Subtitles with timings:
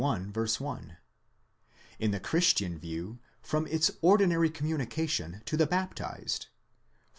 [0.01, 0.91] 1)—in
[2.09, 6.57] the Christian view, from its ordinary communication to the baptized (e.